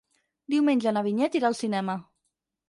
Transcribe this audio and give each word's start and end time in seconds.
Diumenge 0.53 0.93
na 0.95 1.03
Vinyet 1.09 1.37
irà 1.41 1.49
al 1.53 1.59
cinema. 1.61 1.99